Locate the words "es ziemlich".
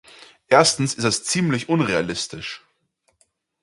1.03-1.69